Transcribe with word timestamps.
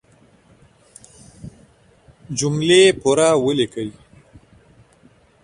جملې 2.37 2.83
پوره 3.01 3.27
وليکئ! 3.43 3.89